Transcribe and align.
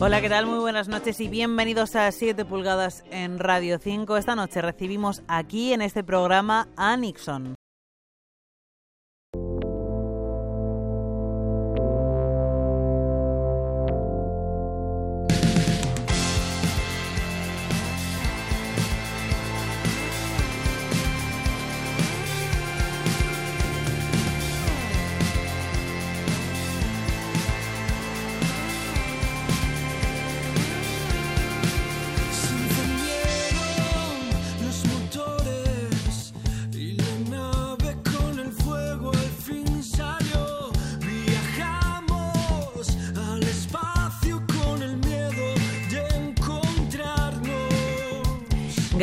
Hola, 0.00 0.20
¿qué 0.20 0.28
tal? 0.28 0.46
Muy 0.46 0.60
buenas 0.60 0.86
noches 0.86 1.18
y 1.20 1.26
bienvenidos 1.26 1.96
a 1.96 2.12
7 2.12 2.44
pulgadas 2.44 3.02
en 3.10 3.40
Radio 3.40 3.80
5. 3.80 4.16
Esta 4.16 4.36
noche 4.36 4.62
recibimos 4.62 5.22
aquí 5.26 5.72
en 5.72 5.82
este 5.82 6.04
programa 6.04 6.68
a 6.76 6.96
Nixon. 6.96 7.56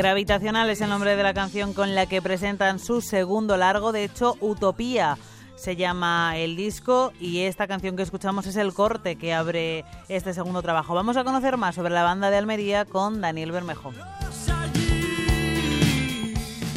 Gravitacional 0.05 0.69
es 0.69 0.81
el 0.81 0.89
nombre 0.89 1.15
de 1.15 1.23
la 1.23 1.33
canción 1.33 1.73
con 1.73 1.95
la 1.95 2.05
que 2.05 2.21
presentan 2.21 2.77
su 2.77 3.01
segundo 3.01 3.57
largo, 3.57 3.91
de 3.91 4.03
hecho, 4.03 4.37
Utopía 4.39 5.17
se 5.55 5.75
llama 5.75 6.37
el 6.37 6.55
disco 6.55 7.11
y 7.19 7.39
esta 7.39 7.65
canción 7.65 7.95
que 7.95 8.03
escuchamos 8.03 8.45
es 8.45 8.55
el 8.55 8.71
corte 8.71 9.15
que 9.15 9.33
abre 9.33 9.83
este 10.07 10.35
segundo 10.35 10.61
trabajo. 10.61 10.93
Vamos 10.93 11.17
a 11.17 11.23
conocer 11.23 11.57
más 11.57 11.73
sobre 11.73 11.91
la 11.91 12.03
banda 12.03 12.29
de 12.29 12.37
Almería 12.37 12.85
con 12.85 13.19
Daniel 13.19 13.51
Bermejo. 13.51 13.93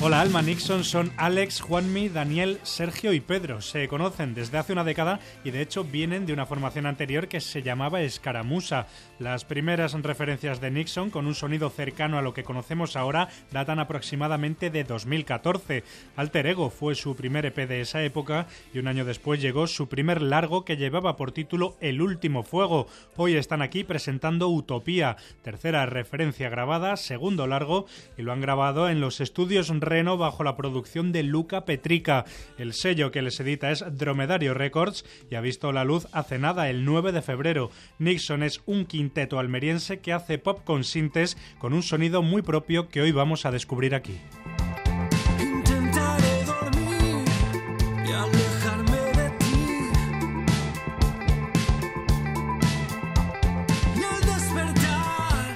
Hola 0.00 0.20
Alma 0.20 0.42
Nixon 0.42 0.84
son 0.84 1.10
Alex, 1.16 1.60
Juanmi, 1.60 2.08
Daniel, 2.08 2.60
Sergio 2.62 3.12
y 3.12 3.18
Pedro. 3.18 3.60
Se 3.60 3.88
conocen 3.88 4.32
desde 4.32 4.56
hace 4.56 4.72
una 4.72 4.84
década 4.84 5.18
y 5.42 5.50
de 5.50 5.60
hecho 5.60 5.82
vienen 5.82 6.24
de 6.24 6.32
una 6.32 6.46
formación 6.46 6.86
anterior 6.86 7.26
que 7.26 7.40
se 7.40 7.64
llamaba 7.64 8.00
Escaramusa. 8.00 8.86
Las 9.18 9.44
primeras 9.44 9.94
referencias 9.94 10.60
de 10.60 10.70
Nixon 10.70 11.10
con 11.10 11.26
un 11.26 11.34
sonido 11.34 11.68
cercano 11.68 12.16
a 12.16 12.22
lo 12.22 12.32
que 12.32 12.44
conocemos 12.44 12.94
ahora 12.94 13.28
datan 13.50 13.80
aproximadamente 13.80 14.70
de 14.70 14.84
2014. 14.84 15.82
Alter 16.14 16.46
Ego 16.46 16.70
fue 16.70 16.94
su 16.94 17.16
primer 17.16 17.46
EP 17.46 17.56
de 17.66 17.80
esa 17.80 18.04
época 18.04 18.46
y 18.72 18.78
un 18.78 18.86
año 18.86 19.04
después 19.04 19.42
llegó 19.42 19.66
su 19.66 19.88
primer 19.88 20.22
largo 20.22 20.64
que 20.64 20.76
llevaba 20.76 21.16
por 21.16 21.32
título 21.32 21.76
El 21.80 22.02
último 22.02 22.44
fuego. 22.44 22.86
Hoy 23.16 23.34
están 23.34 23.62
aquí 23.62 23.82
presentando 23.82 24.48
Utopía, 24.48 25.16
tercera 25.42 25.86
referencia 25.86 26.48
grabada, 26.50 26.96
segundo 26.96 27.48
largo 27.48 27.86
y 28.16 28.22
lo 28.22 28.32
han 28.32 28.40
grabado 28.40 28.88
en 28.88 29.00
los 29.00 29.20
estudios 29.20 29.70
Bajo 29.88 30.44
la 30.44 30.54
producción 30.54 31.12
de 31.12 31.22
Luca 31.22 31.64
Petrica. 31.64 32.26
El 32.58 32.74
sello 32.74 33.10
que 33.10 33.22
les 33.22 33.40
edita 33.40 33.70
es 33.70 33.82
Dromedario 33.96 34.52
Records 34.52 35.06
y 35.30 35.34
ha 35.34 35.40
visto 35.40 35.72
la 35.72 35.84
luz 35.84 36.06
hace 36.12 36.38
nada 36.38 36.68
el 36.68 36.84
9 36.84 37.10
de 37.10 37.22
febrero. 37.22 37.70
Nixon 37.98 38.42
es 38.42 38.60
un 38.66 38.84
quinteto 38.84 39.38
almeriense 39.38 40.00
que 40.00 40.12
hace 40.12 40.36
pop 40.36 40.62
con 40.62 40.84
sintes 40.84 41.38
con 41.58 41.72
un 41.72 41.82
sonido 41.82 42.20
muy 42.20 42.42
propio 42.42 42.88
que 42.90 43.00
hoy 43.00 43.12
vamos 43.12 43.46
a 43.46 43.50
descubrir 43.50 43.94
aquí. 43.94 44.20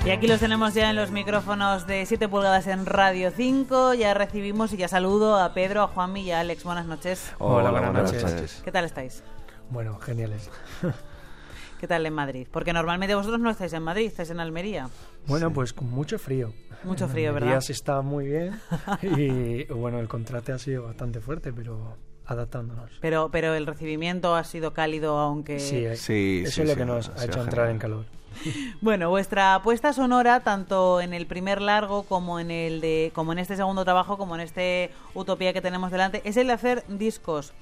Y 0.04 0.10
aquí 0.10 0.26
los 0.26 0.40
tenemos 0.40 0.74
ya 0.74 0.90
en 0.90 0.96
los 0.96 1.12
micrófonos 1.12 1.86
de 1.86 2.04
7 2.06 2.28
pulgadas 2.28 2.66
en 2.66 2.86
Radio 2.86 3.30
5. 3.30 3.94
Ya 3.94 4.14
recibimos 4.14 4.72
y 4.72 4.76
ya 4.76 4.88
saludo 4.88 5.38
a 5.38 5.54
Pedro, 5.54 5.82
a 5.82 5.86
Juanmi 5.88 6.22
y 6.22 6.30
a 6.32 6.40
Alex. 6.40 6.64
Buenas 6.64 6.86
noches. 6.86 7.32
Hola, 7.38 7.70
buenas, 7.70 8.12
noches. 8.12 8.62
¿Qué 8.64 8.72
tal 8.72 8.84
estáis? 8.84 9.22
Bueno, 9.70 9.98
geniales. 10.00 10.50
¿Qué 11.80 11.86
tal 11.86 12.04
en 12.04 12.14
Madrid? 12.14 12.48
Porque 12.50 12.72
normalmente 12.72 13.14
vosotros 13.14 13.40
no 13.40 13.50
estáis 13.50 13.72
en 13.74 13.82
Madrid, 13.84 14.06
estáis 14.06 14.30
en 14.30 14.40
Almería. 14.40 14.88
Bueno, 15.26 15.52
pues 15.52 15.72
con 15.72 15.88
mucho 15.88 16.19
frío. 16.19 16.52
Mucho 16.82 17.06
frío, 17.06 17.28
en 17.28 17.34
¿verdad? 17.36 17.60
sí 17.60 17.70
está 17.72 18.02
muy 18.02 18.26
bien 18.26 18.60
y 19.02 19.64
bueno, 19.66 20.00
el 20.00 20.08
contraste 20.08 20.50
ha 20.50 20.58
sido 20.58 20.82
bastante 20.84 21.20
fuerte, 21.20 21.52
pero 21.52 21.96
adaptándonos. 22.26 22.90
Pero, 23.00 23.30
pero 23.30 23.54
el 23.54 23.66
recibimiento 23.66 24.34
ha 24.34 24.42
sido 24.42 24.72
cálido, 24.72 25.16
aunque... 25.19 25.60
Sí, 25.60 25.86
Sí, 25.94 25.96
sí, 25.96 26.42
eso 26.44 26.62
es 26.62 26.69
lo 26.69 26.74
sí, 26.74 26.78
que 26.80 26.84
nos 26.84 27.08
ha 27.10 27.24
hecho 27.24 27.40
entrar 27.40 27.66
genial. 27.66 27.70
en 27.70 27.78
calor. 27.78 28.04
Bueno, 28.81 29.10
vuestra 29.10 29.54
apuesta 29.54 29.93
sonora, 29.93 30.41
tanto 30.41 31.00
en 31.00 31.12
el 31.12 31.26
primer 31.26 31.60
largo 31.60 32.03
como 32.04 32.41
en 32.41 32.50
el 32.50 32.81
de, 32.81 33.12
como 33.15 33.32
en 33.32 33.38
este 33.38 33.56
segundo 33.56 33.84
trabajo, 33.84 34.19
como 34.19 34.34
en 34.34 34.41
este 34.41 34.91
Utopía 35.15 35.53
que 35.53 35.60
tenemos 35.60 35.91
delante, 35.91 36.22
es 36.25 36.37
el 36.37 36.48
de 36.48 36.53
hacer 36.53 36.84
discos. 36.88 37.53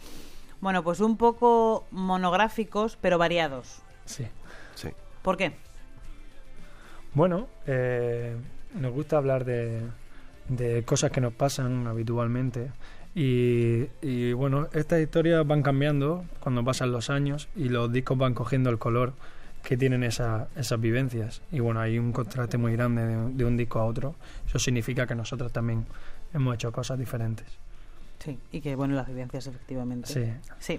Bueno, 0.61 0.83
pues 0.83 1.01
un 1.01 1.17
poco 1.17 1.85
monográficos, 1.91 2.99
pero 3.01 3.19
variados. 3.19 3.83
Sí. 4.05 4.27
Sí. 4.75 4.89
¿Por 5.23 5.37
qué? 5.37 5.53
Bueno, 7.15 7.49
eh, 7.67 8.37
nos 8.75 8.93
gusta 8.93 9.17
hablar 9.17 9.45
de, 9.45 9.83
de 10.49 10.83
cosas 10.85 11.11
que 11.11 11.21
nos 11.21 11.33
pasan 11.33 11.87
habitualmente 11.87 12.71
y, 13.15 13.89
y, 14.01 14.33
bueno, 14.33 14.69
estas 14.73 15.01
historias 15.01 15.45
van 15.47 15.63
cambiando 15.63 16.25
cuando 16.39 16.65
pasan 16.65 16.93
los 16.93 17.11
años 17.11 17.49
y 17.57 17.69
los 17.69 17.93
discos 17.93 18.17
van 18.17 18.35
cogiendo 18.35 18.71
el 18.71 18.79
color 18.79 19.15
que 19.63 19.77
tienen 19.77 20.03
esa- 20.03 20.49
esas 20.57 20.81
vivencias 20.81 21.43
y 21.53 21.61
bueno, 21.61 21.81
hay 21.81 21.99
un 21.99 22.13
contraste 22.13 22.59
muy 22.59 22.73
grande 22.73 23.07
de, 23.07 23.31
de 23.35 23.45
un 23.45 23.57
disco 23.57 23.79
a 23.79 23.85
otro. 23.85 24.15
Eso 24.47 24.59
significa 24.59 25.07
que 25.07 25.15
nosotros 25.15 25.53
también 25.53 25.87
hemos 26.33 26.55
hecho 26.55 26.73
cosas 26.73 26.99
diferentes. 26.99 27.47
Sí, 28.19 28.39
y 28.53 28.61
que 28.61 28.77
bueno, 28.77 28.95
las 28.95 29.07
vivencias 29.09 29.47
efectivamente. 29.47 30.07
Sí. 30.07 30.31
Sí. 30.59 30.79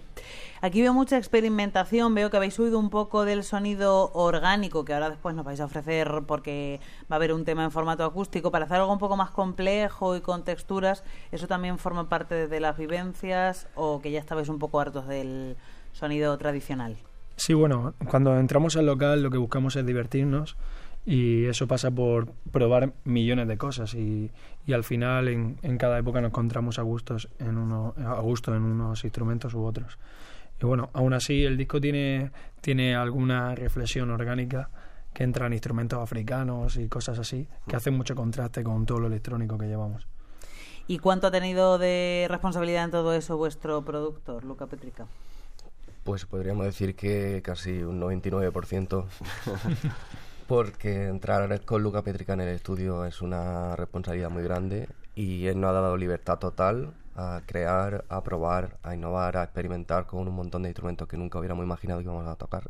Aquí 0.62 0.80
veo 0.82 0.94
mucha 0.94 1.18
experimentación, 1.18 2.14
veo 2.14 2.30
que 2.30 2.38
habéis 2.38 2.60
huido 2.60 2.78
un 2.78 2.92
poco 2.92 3.26
del 3.26 3.44
sonido 3.44 4.12
orgánico 4.14 4.86
que 4.86 4.94
ahora 4.94 5.10
después 5.10 5.34
nos 5.36 5.44
vais 5.44 5.60
a 5.60 5.66
ofrecer 5.66 6.22
porque 6.28 6.80
va 7.12 7.16
a 7.16 7.18
haber 7.18 7.34
un 7.34 7.44
tema 7.44 7.64
en 7.64 7.72
formato 7.72 8.06
acústico 8.06 8.52
para 8.52 8.66
hacer 8.66 8.78
algo 8.78 8.94
un 8.94 9.00
poco 9.00 9.18
más 9.18 9.32
complejo 9.32 10.16
y 10.16 10.22
con 10.22 10.44
texturas. 10.44 11.04
¿Eso 11.32 11.48
también 11.48 11.80
forma 11.80 12.08
parte 12.10 12.48
de 12.48 12.60
las 12.60 12.78
vivencias 12.78 13.68
o 13.74 14.02
que 14.02 14.12
ya 14.12 14.20
estabais 14.20 14.48
un 14.48 14.60
poco 14.60 14.80
hartos 14.80 15.08
del 15.08 15.56
sonido 15.94 16.38
tradicional? 16.38 16.96
Sí, 17.36 17.54
bueno, 17.54 17.94
cuando 18.10 18.38
entramos 18.38 18.76
al 18.78 18.86
local 18.86 19.24
lo 19.24 19.32
que 19.32 19.38
buscamos 19.38 19.76
es 19.76 19.86
divertirnos 19.86 20.58
y 21.06 21.46
eso 21.46 21.68
pasa 21.68 21.90
por 21.90 22.32
probar 22.52 22.94
millones 23.04 23.48
de 23.48 23.58
cosas 23.58 23.94
y, 23.96 24.30
y 24.68 24.74
al 24.74 24.84
final 24.84 25.28
en, 25.28 25.78
cada 25.78 25.98
época 25.98 26.22
nos 26.22 26.30
encontramos 26.30 26.78
a 26.78 26.84
gustos 26.84 27.30
en 27.40 27.58
uno, 27.58 27.96
a 27.98 28.20
gusto 28.22 28.56
en 28.56 28.62
unos 28.62 29.04
instrumentos 29.04 29.54
u 29.54 29.64
otros. 29.64 29.98
Y 30.62 30.66
bueno, 30.66 30.92
aún 30.94 31.14
así 31.14 31.44
el 31.44 31.58
disco 31.58 31.82
tiene, 31.82 32.32
tiene 32.62 32.96
alguna 32.96 33.56
reflexión 33.56 34.12
orgánica 34.12 34.70
que 35.14 35.24
entra 35.24 35.48
en 35.48 35.54
instrumentos 35.54 36.00
africanos 36.00 36.78
y 36.78 36.88
cosas 36.88 37.18
así, 37.18 37.48
que 37.68 37.76
hacen 37.76 37.96
mucho 37.98 38.16
contraste 38.16 38.64
con 38.64 38.86
todo 38.86 39.00
lo 39.00 39.08
electrónico 39.08 39.58
que 39.58 39.66
llevamos. 39.66 40.08
¿Y 40.88 41.00
cuánto 41.00 41.28
ha 41.28 41.32
tenido 41.32 41.78
de 41.78 42.28
responsabilidad 42.30 42.86
en 42.86 42.92
todo 42.92 43.14
eso 43.14 43.38
vuestro 43.38 43.84
productor, 43.84 44.44
Luca 44.44 44.68
Petrica? 44.68 45.08
Pues 46.04 46.26
podríamos 46.26 46.66
decir 46.66 46.96
que 46.96 47.42
casi 47.44 47.84
un 47.84 48.02
99%. 48.02 49.06
porque 50.52 51.06
entrar 51.08 51.62
con 51.62 51.82
Luca 51.82 52.02
Petrica 52.02 52.34
en 52.34 52.42
el 52.42 52.50
estudio 52.50 53.06
es 53.06 53.22
una 53.22 53.78
responsabilidad 53.78 54.30
muy 54.30 54.44
grande 54.44 54.90
y 55.16 55.48
él 55.48 55.62
nos 55.62 55.70
ha 55.70 55.74
dado 55.74 55.96
libertad 55.96 56.40
total 56.40 56.94
a 57.16 57.42
crear, 57.46 58.04
a 58.10 58.22
probar, 58.22 58.78
a 58.84 58.94
innovar, 58.94 59.38
a 59.38 59.44
experimentar 59.44 60.08
con 60.08 60.28
un 60.28 60.36
montón 60.36 60.64
de 60.64 60.70
instrumentos 60.70 61.08
que 61.08 61.16
nunca 61.16 61.40
hubiéramos 61.40 61.64
imaginado 61.64 62.02
que 62.02 62.04
íbamos 62.04 62.28
a 62.28 62.36
tocar. 62.36 62.70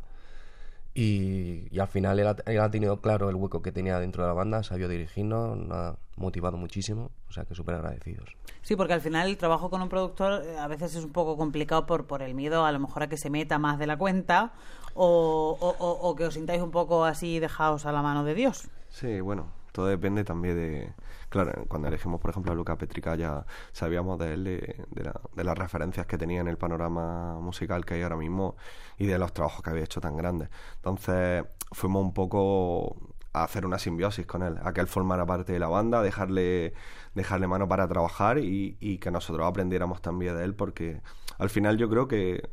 Y, 0.93 1.67
y 1.71 1.79
al 1.79 1.88
final 1.88 2.19
él 2.19 2.27
ha, 2.27 2.35
él 2.45 2.59
ha 2.59 2.69
tenido 2.69 2.99
claro 2.99 3.29
el 3.29 3.35
hueco 3.35 3.61
que 3.61 3.71
tenía 3.71 3.97
dentro 3.99 4.23
de 4.23 4.27
la 4.29 4.33
banda, 4.33 4.61
sabió 4.61 4.89
dirigirnos, 4.89 5.57
nos 5.57 5.71
ha 5.77 5.95
motivado 6.17 6.57
muchísimo, 6.57 7.11
o 7.29 7.31
sea 7.31 7.45
que 7.45 7.55
súper 7.55 7.75
agradecidos. 7.75 8.35
Sí, 8.61 8.75
porque 8.75 8.93
al 8.93 9.01
final 9.01 9.29
el 9.29 9.38
trabajo 9.38 9.69
con 9.69 9.81
un 9.81 9.88
productor 9.89 10.43
eh, 10.45 10.57
a 10.59 10.67
veces 10.67 10.95
es 10.95 11.03
un 11.05 11.11
poco 11.13 11.38
complicado 11.38 11.85
por, 11.85 12.07
por 12.07 12.21
el 12.21 12.33
miedo 12.35 12.65
a 12.65 12.71
lo 12.73 12.79
mejor 12.79 13.03
a 13.03 13.07
que 13.09 13.15
se 13.17 13.29
meta 13.29 13.57
más 13.57 13.79
de 13.79 13.88
la 13.88 13.97
cuenta 13.97 14.51
o, 14.93 15.57
o- 15.59 15.75
o- 15.85 16.09
o 16.09 16.15
que 16.15 16.25
os 16.25 16.33
sintáis 16.33 16.61
un 16.61 16.71
poco 16.71 17.05
así 17.05 17.39
dejados 17.39 17.85
a 17.85 17.94
la 17.94 18.01
mano 18.01 18.25
de 18.25 18.35
Dios. 18.35 18.67
Sí, 18.89 19.21
bueno, 19.21 19.47
todo 19.71 19.85
depende 19.87 20.25
también 20.25 20.55
de... 20.55 20.94
Claro, 21.31 21.66
cuando 21.69 21.88
elegimos, 21.88 22.19
por 22.19 22.31
ejemplo, 22.31 22.51
a 22.51 22.56
Luca 22.56 22.78
Petrica 22.78 23.16
ya 23.16 23.45
sabíamos 23.72 24.19
de 24.19 24.33
él, 24.33 24.44
de, 24.44 24.86
de 24.89 25.04
la- 25.06 25.22
de 25.33 25.44
las 25.45 25.57
referencias 25.57 26.06
que 26.06 26.18
tenía 26.18 26.42
en 26.42 26.50
el 26.50 26.57
panorama 26.57 27.39
musical 27.39 27.86
que 27.86 27.94
hay 27.95 28.01
ahora 28.01 28.18
mismo 28.18 28.57
y 28.98 29.06
de 29.07 29.18
los 29.18 29.33
trabajos 29.33 29.62
que 29.63 29.69
había 29.69 29.83
hecho 29.86 30.01
tan 30.01 30.18
grandes. 30.18 30.50
Entonces 30.75 31.45
fuimos 31.72 32.04
un 32.04 32.13
poco 32.13 32.98
a 33.33 33.45
hacer 33.45 33.66
una 33.66 33.80
simbiosis 33.80 34.25
con 34.25 34.44
él, 34.44 34.57
a 34.62 34.74
que 34.74 34.81
él 34.81 34.88
formara 34.88 35.25
parte 35.25 35.54
de 35.54 35.60
la 35.60 35.69
banda, 35.69 36.01
dejarle, 36.04 36.74
dejarle 37.16 37.48
mano 37.48 37.66
para 37.68 37.88
trabajar 37.88 38.38
y, 38.39 38.75
y 38.81 38.98
que 39.00 39.10
nosotros 39.12 39.48
aprendiéramos 39.48 40.01
también 40.01 40.36
de 40.38 40.44
él, 40.44 40.54
porque 40.56 41.01
al 41.38 41.50
final 41.50 41.78
yo 41.78 41.89
creo 41.89 42.10
que, 42.10 42.50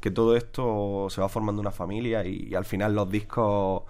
que 0.00 0.10
todo 0.10 0.36
esto 0.36 1.08
se 1.10 1.20
va 1.22 1.28
formando 1.30 1.60
una 1.62 1.72
familia 1.72 2.24
y, 2.26 2.54
al 2.54 2.66
final 2.66 2.94
los 2.94 3.10
discos 3.10 3.84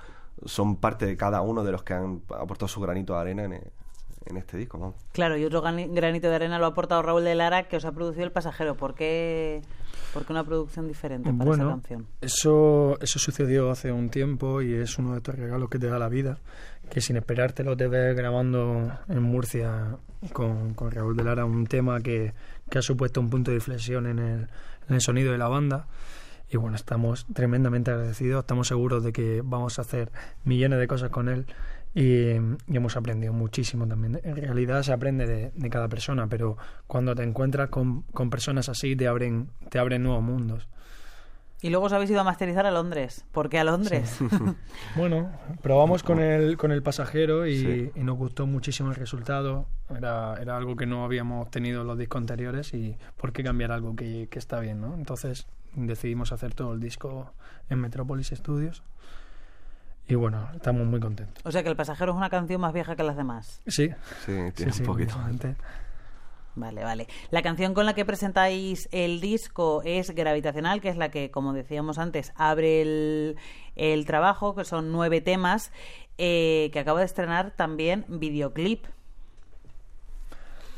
son 0.47 0.77
parte 0.77 1.07
de 1.07 1.17
cada 1.17 1.41
uno 1.43 1.65
de 1.65 1.73
los 1.73 1.83
que 1.85 1.95
han 1.95 2.23
aportado 2.39 2.69
su 2.69 2.81
granito 2.81 3.15
de 3.15 3.21
arena 3.21 3.45
en, 3.45 3.61
en 4.29 4.37
este 4.37 4.57
disco. 4.57 4.79
Vamos. 4.79 4.97
Claro, 5.13 5.37
y 5.37 5.45
otro 5.45 5.63
granito 5.63 6.29
de 6.29 6.35
arena 6.35 6.59
lo 6.59 6.67
ha 6.67 6.69
aportado 6.69 7.03
Raúl 7.03 7.25
de 7.25 7.35
Lara, 7.35 7.69
que 7.69 7.77
os 7.77 7.85
ha 7.85 7.93
producido 7.93 8.25
El 8.25 8.33
Pasajero. 8.33 8.77
¿Por 8.77 8.95
qué, 8.95 9.63
por 10.13 10.25
qué 10.25 10.33
una 10.33 10.45
producción 10.45 10.87
diferente 10.87 11.33
para 11.33 11.45
bueno, 11.45 11.65
esa 11.65 11.73
canción? 11.73 12.07
Eso, 12.21 12.99
eso 13.01 13.19
sucedió 13.19 13.71
hace 13.71 13.91
un 13.93 14.11
tiempo 14.11 14.63
y 14.63 14.75
es 14.75 14.99
uno 14.99 15.13
de 15.13 15.19
estos 15.19 15.35
regalos 15.35 15.69
que 15.69 15.79
te 15.79 15.87
da 15.87 15.99
la 15.99 16.09
vida, 16.09 16.39
que 16.91 17.01
sin 17.01 17.17
esperártelo 17.17 17.77
te 17.77 17.89
ves 17.89 18.17
grabando 18.17 18.93
en 19.09 19.23
Murcia 19.23 19.97
con, 20.33 20.75
con 20.75 20.91
Raúl 20.91 21.17
de 21.17 21.25
Lara 21.25 21.45
un 21.45 21.67
tema 21.67 22.01
que, 22.01 22.35
que 22.71 22.79
ha 22.79 22.83
supuesto 22.83 23.21
un 23.21 23.31
punto 23.31 23.51
de 23.51 23.57
inflexión 23.57 24.07
en 24.07 24.19
el, 24.19 24.49
en 24.89 24.95
el 24.95 25.01
sonido 25.01 25.33
de 25.33 25.39
la 25.39 25.49
banda 25.49 25.87
y 26.51 26.57
bueno, 26.57 26.77
estamos 26.77 27.27
tremendamente 27.35 27.91
agradecidos, 27.91 28.41
estamos 28.41 28.69
seguros 28.69 29.05
de 29.05 29.13
que 29.13 29.43
vamos 29.45 29.79
a 29.79 29.83
hacer 29.83 30.11
millones 30.45 30.79
de 30.79 30.89
cosas 30.89 31.11
con 31.11 31.29
él 31.29 31.47
y, 31.95 32.31
hemos 32.69 32.97
aprendido 32.97 33.33
muchísimo 33.33 33.87
también. 33.87 34.21
En 34.23 34.37
realidad 34.37 34.83
se 34.83 34.93
aprende 34.93 35.51
de, 35.55 35.71
cada 35.71 35.89
persona, 35.89 36.27
pero 36.29 36.57
cuando 36.87 37.15
te 37.15 37.23
encuentras 37.23 37.71
con, 37.71 38.03
con, 38.03 38.31
personas 38.31 38.69
así 38.69 38.97
te 38.97 39.09
abren, 39.09 39.51
te 39.71 39.79
abren 39.79 40.03
nuevos 40.03 40.23
mundos. 40.23 40.69
Y 41.61 41.71
luego 41.71 41.87
os 41.87 41.93
habéis 41.93 42.11
ido 42.11 42.21
a 42.21 42.25
masterizar 42.25 42.67
a 42.67 42.71
Londres. 42.71 43.25
¿Por 43.33 43.49
qué 43.49 43.59
a 43.59 43.65
Londres? 43.65 44.19
bueno, 44.97 45.33
probamos 45.61 46.05
con 46.05 46.21
el, 46.21 46.57
con 46.57 46.71
el 46.71 46.85
pasajero 46.85 47.49
y, 47.49 47.91
y, 47.97 48.05
nos 48.05 48.17
gustó 48.17 48.47
muchísimo 48.47 48.91
el 48.91 48.95
resultado. 48.95 49.67
Era, 49.91 50.37
era 50.41 50.57
algo 50.57 50.77
que 50.77 50.87
no 50.87 51.05
habíamos 51.05 51.51
tenido 51.51 51.81
en 51.81 51.89
los 51.89 51.99
discos 51.99 52.21
anteriores 52.21 52.75
y 52.75 52.97
¿por 53.17 53.33
qué 53.33 53.43
cambiar 53.43 53.73
algo 53.73 53.97
que, 53.97 54.29
que 54.31 54.39
está 54.39 54.61
bien? 54.61 54.81
¿no? 54.81 54.95
Entonces 54.95 55.49
decidimos 55.75 56.31
hacer 56.31 56.55
todo 56.55 56.75
el 56.75 56.81
disco 56.81 57.33
en 57.69 57.81
Metropolis 57.81 58.29
Studios. 58.29 58.85
Y 60.09 60.15
bueno, 60.15 60.49
estamos 60.55 60.87
muy 60.87 61.01
contentos. 61.01 61.45
O 61.45 61.53
sea 61.53 61.63
que 61.63 61.69
El 61.69 61.77
Pasajero 61.77 62.13
es 62.13 62.17
una 62.17 62.31
canción 62.31 62.61
más 62.61 62.73
vieja 62.73 62.97
que 62.97 63.03
las 63.03 63.17
demás. 63.17 63.61
Sí. 63.67 63.91
Sí, 64.25 64.33
tiene 64.55 64.73
un 64.73 64.87
poquito. 64.87 65.15
Vale, 66.55 66.83
vale. 66.83 67.07
La 67.31 67.43
canción 67.43 67.75
con 67.75 67.87
la 67.87 67.95
que 67.95 68.05
presentáis 68.05 68.89
el 68.91 69.21
disco 69.21 69.83
es 69.85 70.11
Gravitacional, 70.11 70.81
que 70.81 70.89
es 70.89 70.97
la 70.97 71.11
que, 71.11 71.31
como 71.31 71.53
decíamos 71.53 71.99
antes, 71.99 72.33
abre 72.37 72.83
el, 72.83 73.37
el 73.77 74.07
trabajo, 74.07 74.57
que 74.57 74.65
son 74.65 74.91
nueve 74.91 75.21
temas, 75.21 75.71
eh, 76.17 76.71
que 76.73 76.81
acaba 76.81 77.01
de 77.01 77.07
estrenar 77.07 77.53
también 77.53 78.07
videoclip. 78.09 78.87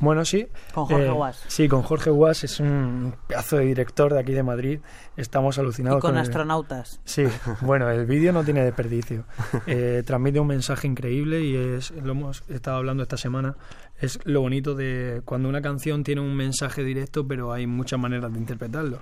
Bueno, 0.01 0.25
sí. 0.25 0.49
Con 0.73 0.87
Jorge 0.87 1.07
eh, 1.07 1.11
Guas. 1.11 1.45
Sí, 1.47 1.69
con 1.69 1.83
Jorge 1.83 2.11
Guas, 2.11 2.43
es 2.45 2.59
un 2.59 3.15
pedazo 3.27 3.59
de 3.59 3.67
director 3.67 4.13
de 4.13 4.21
aquí 4.21 4.33
de 4.33 4.43
Madrid. 4.43 4.81
Estamos 5.17 5.59
alucinados. 5.59 5.99
Y 5.99 6.01
con, 6.01 6.17
astronautas. 6.17 7.01
Sí, 7.05 7.25
bueno, 7.61 7.89
el 7.91 8.07
vídeo 8.07 8.33
no 8.33 8.43
tiene 8.43 8.65
desperdicio. 8.65 9.25
Eh, 9.67 10.03
transmite 10.07 10.41
un 10.41 10.47
mensaje 10.47 10.87
increíble 10.87 11.43
y 11.43 11.55
es, 11.55 11.91
lo 11.91 12.13
hemos 12.13 12.43
estado 12.49 12.79
hablando 12.79 13.03
esta 13.03 13.19
semana, 13.19 13.57
es 14.01 14.19
lo 14.25 14.41
bonito 14.41 14.75
de 14.75 15.21
cuando 15.25 15.49
una 15.49 15.61
canción 15.61 16.03
tiene 16.03 16.23
un 16.23 16.35
mensaje 16.35 16.83
directo, 16.83 17.27
pero 17.27 17.53
hay 17.53 17.67
muchas 17.67 18.01
maneras 18.01 18.33
de 18.33 18.39
interpretarlo. 18.39 19.01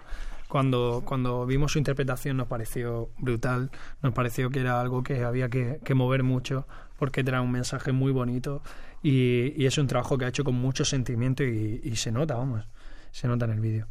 Cuando, 0.48 1.02
cuando 1.04 1.44
vimos 1.44 1.72
su 1.72 1.78
interpretación 1.78 2.38
nos 2.38 2.48
pareció 2.48 3.10
brutal, 3.18 3.70
nos 4.02 4.14
pareció 4.14 4.50
que 4.50 4.60
era 4.60 4.80
algo 4.80 5.02
que 5.02 5.22
había 5.22 5.48
que, 5.48 5.78
que 5.84 5.94
mover 5.94 6.22
mucho 6.22 6.66
porque 6.98 7.22
trae 7.22 7.40
un 7.40 7.52
mensaje 7.52 7.92
muy 7.92 8.12
bonito 8.12 8.62
y, 9.02 9.64
es 9.64 9.78
un 9.78 9.86
trabajo 9.86 10.18
que 10.18 10.24
ha 10.24 10.28
hecho 10.28 10.44
con 10.44 10.54
mucho 10.54 10.84
sentimiento 10.84 11.44
y, 11.44 11.94
se 11.96 12.12
nota, 12.12 12.34
vamos, 12.34 12.66
se 13.10 13.28
nota 13.28 13.44
en 13.46 13.52
el 13.52 13.60
vídeo. 13.60 13.86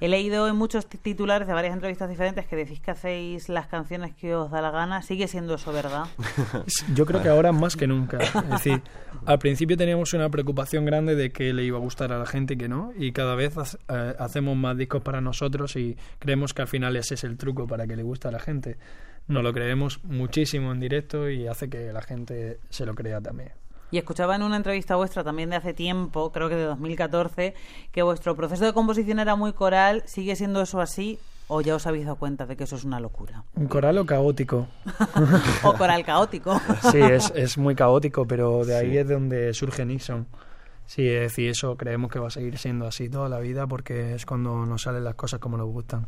He 0.00 0.08
leído 0.08 0.48
en 0.48 0.56
muchos 0.56 0.86
titulares 0.86 1.46
de 1.46 1.54
varias 1.54 1.72
entrevistas 1.72 2.10
diferentes 2.10 2.46
que 2.46 2.56
decís 2.56 2.80
que 2.80 2.90
hacéis 2.90 3.48
las 3.48 3.68
canciones 3.68 4.14
que 4.14 4.34
os 4.34 4.50
da 4.50 4.60
la 4.60 4.70
gana. 4.70 5.02
¿Sigue 5.02 5.28
siendo 5.28 5.54
eso 5.54 5.72
verdad? 5.72 6.06
Yo 6.94 7.06
creo 7.06 7.22
que 7.22 7.28
ahora 7.28 7.52
más 7.52 7.76
que 7.76 7.86
nunca. 7.86 8.18
Es 8.18 8.50
decir, 8.50 8.82
al 9.24 9.38
principio 9.38 9.76
teníamos 9.76 10.12
una 10.12 10.28
preocupación 10.28 10.84
grande 10.84 11.14
de 11.14 11.30
que 11.30 11.52
le 11.52 11.64
iba 11.64 11.78
a 11.78 11.80
gustar 11.80 12.12
a 12.12 12.18
la 12.18 12.26
gente 12.26 12.54
y 12.54 12.56
que 12.56 12.68
no. 12.68 12.92
Y 12.98 13.12
cada 13.12 13.36
vez 13.36 13.54
eh, 13.88 14.14
hacemos 14.18 14.56
más 14.56 14.76
discos 14.76 15.00
para 15.00 15.20
nosotros 15.20 15.76
y 15.76 15.96
creemos 16.18 16.54
que 16.54 16.62
al 16.62 16.68
final 16.68 16.96
ese 16.96 17.14
es 17.14 17.24
el 17.24 17.36
truco 17.38 17.66
para 17.66 17.86
que 17.86 17.96
le 17.96 18.02
guste 18.02 18.28
a 18.28 18.32
la 18.32 18.40
gente. 18.40 18.76
Nos 19.28 19.42
lo 19.42 19.52
creemos 19.52 20.02
muchísimo 20.04 20.72
en 20.72 20.80
directo 20.80 21.30
y 21.30 21.46
hace 21.46 21.70
que 21.70 21.92
la 21.92 22.02
gente 22.02 22.58
se 22.68 22.84
lo 22.84 22.94
crea 22.94 23.20
también. 23.20 23.52
Y 23.90 23.98
escuchaba 23.98 24.34
en 24.34 24.42
una 24.42 24.56
entrevista 24.56 24.96
vuestra 24.96 25.22
también 25.22 25.50
de 25.50 25.56
hace 25.56 25.72
tiempo, 25.72 26.32
creo 26.32 26.48
que 26.48 26.56
de 26.56 26.64
2014, 26.64 27.54
que 27.92 28.02
vuestro 28.02 28.34
proceso 28.34 28.64
de 28.64 28.72
composición 28.72 29.18
era 29.18 29.36
muy 29.36 29.52
coral. 29.52 30.02
¿Sigue 30.06 30.34
siendo 30.36 30.62
eso 30.62 30.80
así? 30.80 31.18
¿O 31.46 31.60
ya 31.60 31.76
os 31.76 31.86
habéis 31.86 32.06
dado 32.06 32.16
cuenta 32.16 32.46
de 32.46 32.56
que 32.56 32.64
eso 32.64 32.76
es 32.76 32.84
una 32.84 32.98
locura? 33.00 33.44
¿Un 33.54 33.66
coral 33.66 33.98
o 33.98 34.06
caótico? 34.06 34.66
o 35.62 35.74
coral 35.74 36.04
caótico. 36.04 36.58
sí, 36.90 36.98
es, 36.98 37.30
es, 37.36 37.58
muy 37.58 37.74
caótico, 37.74 38.26
pero 38.26 38.64
de 38.64 38.76
ahí 38.76 38.96
es 38.96 39.08
donde 39.08 39.52
surge 39.52 39.84
Nixon. 39.84 40.26
Sí, 40.86 41.06
es 41.06 41.20
decir, 41.20 41.50
eso 41.50 41.76
creemos 41.76 42.10
que 42.10 42.18
va 42.18 42.28
a 42.28 42.30
seguir 42.30 42.58
siendo 42.58 42.86
así 42.86 43.08
toda 43.08 43.28
la 43.28 43.40
vida 43.40 43.66
porque 43.66 44.14
es 44.14 44.26
cuando 44.26 44.66
nos 44.66 44.82
salen 44.82 45.04
las 45.04 45.14
cosas 45.14 45.38
como 45.40 45.56
nos 45.56 45.68
gustan. 45.68 46.06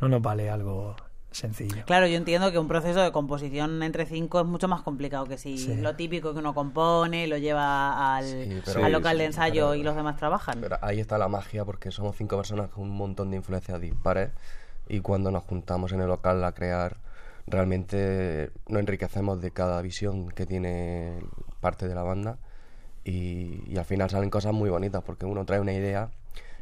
No 0.00 0.08
nos 0.08 0.22
vale 0.22 0.50
algo 0.50 0.96
sencillo. 1.30 1.84
Claro, 1.86 2.06
yo 2.06 2.16
entiendo 2.16 2.50
que 2.50 2.58
un 2.58 2.68
proceso 2.68 3.00
de 3.00 3.12
composición 3.12 3.82
entre 3.82 4.06
cinco 4.06 4.40
es 4.40 4.46
mucho 4.46 4.68
más 4.68 4.82
complicado 4.82 5.26
que 5.26 5.38
si 5.38 5.76
lo 5.76 5.94
típico 5.96 6.32
que 6.32 6.40
uno 6.40 6.54
compone, 6.54 7.26
lo 7.26 7.38
lleva 7.38 8.16
al, 8.16 8.62
local 8.90 9.18
de 9.18 9.26
ensayo 9.26 9.74
y 9.74 9.82
los 9.82 9.94
demás 9.94 10.16
trabajan. 10.16 10.58
Pero 10.60 10.78
ahí 10.82 11.00
está 11.00 11.18
la 11.18 11.28
magia 11.28 11.64
porque 11.64 11.90
somos 11.90 12.16
cinco 12.16 12.36
personas 12.36 12.68
con 12.70 12.84
un 12.84 12.96
montón 12.96 13.30
de 13.30 13.36
influencias 13.36 13.80
dispares 13.80 14.30
y 14.88 15.00
cuando 15.00 15.30
nos 15.30 15.44
juntamos 15.44 15.92
en 15.92 16.00
el 16.00 16.08
local 16.08 16.42
a 16.44 16.52
crear, 16.52 16.96
realmente 17.46 18.50
nos 18.68 18.80
enriquecemos 18.80 19.40
de 19.40 19.52
cada 19.52 19.80
visión 19.82 20.30
que 20.30 20.46
tiene 20.46 21.18
parte 21.60 21.86
de 21.86 21.94
la 21.94 22.02
banda 22.02 22.38
y, 23.04 23.62
y 23.66 23.78
al 23.78 23.84
final 23.84 24.10
salen 24.10 24.30
cosas 24.30 24.52
muy 24.52 24.68
bonitas 24.68 25.02
porque 25.04 25.26
uno 25.26 25.44
trae 25.44 25.60
una 25.60 25.72
idea 25.72 26.10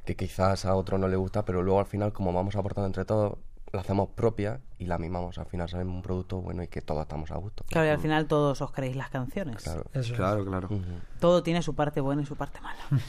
que 0.04 0.16
quizás 0.16 0.64
a 0.64 0.74
otro 0.74 0.96
no 0.96 1.08
le 1.08 1.16
gusta, 1.16 1.44
pero 1.44 1.62
luego 1.62 1.80
al 1.80 1.86
final 1.86 2.12
como 2.12 2.32
vamos 2.32 2.56
aportando 2.56 2.86
entre 2.86 3.04
todos 3.04 3.38
la 3.72 3.80
hacemos 3.80 4.08
propia 4.10 4.60
y 4.78 4.86
la 4.86 4.98
mimamos. 4.98 5.38
Al 5.38 5.46
final 5.46 5.68
sale 5.68 5.84
un 5.84 6.02
producto 6.02 6.40
bueno 6.40 6.62
y 6.62 6.68
que 6.68 6.80
todos 6.80 7.02
estamos 7.02 7.30
a 7.30 7.36
gusto. 7.36 7.64
Claro, 7.68 7.86
y 7.86 7.90
al 7.90 8.00
final 8.00 8.26
todos 8.26 8.60
os 8.60 8.72
creéis 8.72 8.96
las 8.96 9.10
canciones. 9.10 9.62
Claro, 9.62 9.84
claro. 10.14 10.44
claro. 10.44 10.68
Todo 11.20 11.42
tiene 11.42 11.62
su 11.62 11.74
parte 11.74 12.00
buena 12.00 12.22
y 12.22 12.26
su 12.26 12.36
parte 12.36 12.60
mala. 12.60 12.80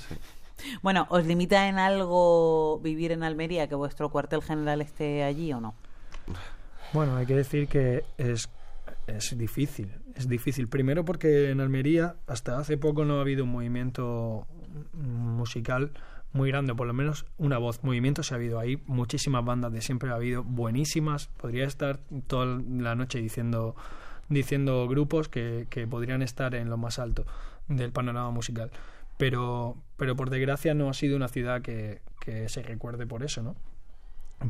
Bueno, 0.81 1.07
¿os 1.09 1.25
limita 1.25 1.69
en 1.69 1.79
algo 1.79 2.79
vivir 2.79 3.13
en 3.13 3.23
Almería, 3.23 3.69
que 3.69 3.75
vuestro 3.75 4.09
cuartel 4.09 4.41
general 4.41 4.81
esté 4.81 5.23
allí 5.23 5.53
o 5.53 5.61
no? 5.61 5.73
Bueno, 6.91 7.15
hay 7.15 7.25
que 7.25 7.35
decir 7.35 7.67
que 7.69 8.03
es, 8.17 8.49
es 9.07 9.37
difícil. 9.37 9.93
Es 10.15 10.27
difícil. 10.27 10.67
Primero 10.67 11.05
porque 11.05 11.51
en 11.51 11.61
Almería 11.61 12.15
hasta 12.27 12.59
hace 12.59 12.77
poco 12.77 13.05
no 13.05 13.19
ha 13.19 13.21
habido 13.21 13.45
un 13.45 13.51
movimiento 13.51 14.47
musical 14.93 15.91
muy 16.31 16.49
grande, 16.49 16.75
por 16.75 16.87
lo 16.87 16.93
menos 16.93 17.25
una 17.37 17.57
voz. 17.57 17.83
Movimiento 17.83 18.23
se 18.23 18.33
ha 18.33 18.37
habido 18.37 18.59
ahí, 18.59 18.81
muchísimas 18.85 19.43
bandas 19.43 19.71
de 19.71 19.81
siempre 19.81 20.09
ha 20.11 20.15
habido, 20.15 20.43
buenísimas. 20.43 21.27
Podría 21.37 21.65
estar 21.65 21.99
toda 22.27 22.45
la 22.45 22.95
noche 22.95 23.19
diciendo, 23.19 23.75
diciendo 24.29 24.87
grupos 24.87 25.29
que, 25.29 25.67
que 25.69 25.87
podrían 25.87 26.21
estar 26.21 26.55
en 26.55 26.69
lo 26.69 26.77
más 26.77 26.99
alto 26.99 27.25
del 27.67 27.91
panorama 27.91 28.31
musical. 28.31 28.71
Pero, 29.17 29.75
pero 29.97 30.15
por 30.15 30.29
desgracia 30.29 30.73
no 30.73 30.89
ha 30.89 30.93
sido 30.93 31.15
una 31.15 31.27
ciudad 31.27 31.61
que, 31.61 32.01
que 32.19 32.47
se 32.47 32.61
recuerde 32.63 33.05
por 33.05 33.23
eso, 33.23 33.43
¿no? 33.43 33.55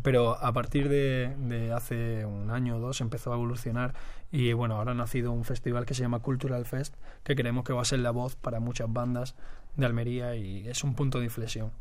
Pero 0.04 0.38
a 0.44 0.54
partir 0.54 0.90
de, 0.90 1.36
de, 1.38 1.74
hace 1.74 2.26
un 2.26 2.52
año 2.52 2.78
o 2.78 2.80
dos 2.80 3.02
empezó 3.02 3.32
a 3.32 3.36
evolucionar 3.36 3.94
y 4.32 4.54
bueno, 4.54 4.76
ahora 4.76 4.92
ha 4.92 4.96
nacido 4.96 5.32
un 5.32 5.44
festival 5.44 5.86
que 5.86 5.94
se 5.94 6.02
llama 6.02 6.20
Cultural 6.20 6.66
Fest 6.66 6.96
que 7.24 7.36
creemos 7.36 7.64
que 7.64 7.74
va 7.74 7.82
a 7.82 7.86
ser 7.86 8.00
la 8.00 8.12
voz 8.12 8.36
para 8.36 8.60
muchas 8.60 8.92
bandas 8.92 9.36
de 9.76 9.86
Almería 9.86 10.36
y 10.36 10.68
es 10.68 10.84
un 10.84 10.94
punto 10.94 11.20
de 11.20 11.26
inflexión. 11.26 11.72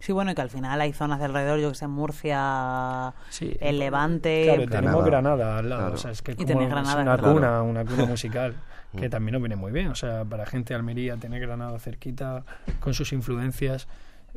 Sí, 0.00 0.12
bueno, 0.12 0.30
y 0.30 0.34
que 0.34 0.40
al 0.40 0.48
final 0.48 0.80
hay 0.80 0.94
zonas 0.94 1.18
de 1.18 1.26
alrededor, 1.26 1.60
yo 1.60 1.68
que 1.68 1.74
sé, 1.74 1.86
Murcia, 1.86 3.12
el 3.60 3.78
Levante. 3.78 4.44
Claro, 4.46 4.66
tenemos 4.66 5.04
Granada 5.04 5.58
al 5.58 5.68
lado, 5.68 5.92
o 5.92 5.96
sea, 5.98 6.10
es 6.10 6.22
que 6.22 6.34
como 6.34 6.68
Granada, 6.68 7.02
una 7.02 7.18
cuna, 7.18 7.62
una 7.62 7.84
cuna 7.84 8.06
musical, 8.06 8.54
que 8.96 9.10
también 9.10 9.34
nos 9.34 9.42
viene 9.42 9.56
muy 9.56 9.72
bien, 9.72 9.88
o 9.88 9.94
sea, 9.94 10.24
para 10.24 10.46
gente 10.46 10.72
de 10.72 10.76
Almería 10.76 11.18
tener 11.18 11.40
Granada 11.42 11.78
cerquita, 11.78 12.44
con 12.80 12.94
sus 12.94 13.12
influencias, 13.12 13.88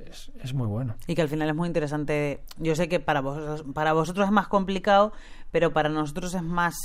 es, 0.09 0.31
es, 0.41 0.53
muy 0.53 0.67
bueno. 0.67 0.95
Y 1.07 1.15
que 1.15 1.21
al 1.21 1.29
final 1.29 1.49
es 1.49 1.55
muy 1.55 1.67
interesante. 1.67 2.41
Yo 2.57 2.75
sé 2.75 2.87
que 2.89 2.99
para 2.99 3.21
vosotros, 3.21 3.65
para 3.73 3.93
vosotros 3.93 4.25
es 4.25 4.31
más 4.31 4.47
complicado, 4.47 5.13
pero 5.51 5.73
para 5.73 5.89
nosotros 5.89 6.33
es 6.33 6.43
más 6.43 6.75